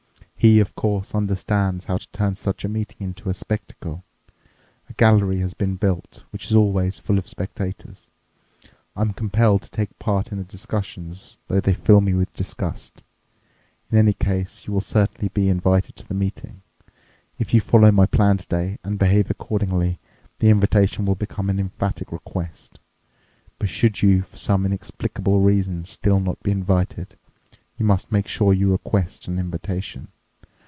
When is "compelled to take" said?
9.13-9.99